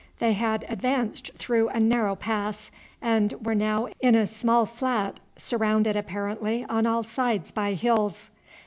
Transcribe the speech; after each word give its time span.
They 0.17 0.33
had 0.33 0.65
advanced 0.67 1.29
through 1.35 1.69
a 1.69 1.79
narrow 1.79 2.15
pass, 2.15 2.71
and 3.03 3.31
were 3.45 3.53
now 3.53 3.87
in 3.99 4.15
a 4.15 4.25
small 4.25 4.65
flat 4.65 5.19
surrounded 5.37 5.95
apparently 5.95 6.65
on 6.67 6.87
all 6.87 7.03
sides 7.03 7.51
by 7.51 7.73
hills. 7.73 8.31